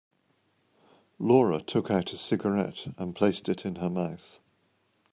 Laura 1.19 1.61
took 1.61 1.91
out 1.91 2.11
a 2.11 2.17
cigarette 2.17 2.87
and 2.97 3.15
placed 3.15 3.47
it 3.49 3.67
in 3.67 3.75
her 3.75 3.89
mouth. 3.91 4.39